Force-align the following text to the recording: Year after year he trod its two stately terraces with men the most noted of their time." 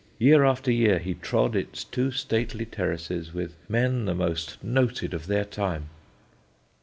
Year 0.17 0.43
after 0.43 0.71
year 0.71 0.97
he 0.97 1.13
trod 1.13 1.55
its 1.55 1.83
two 1.83 2.09
stately 2.09 2.65
terraces 2.65 3.35
with 3.35 3.53
men 3.69 4.05
the 4.05 4.15
most 4.15 4.63
noted 4.63 5.13
of 5.13 5.27
their 5.27 5.45
time." 5.45 5.89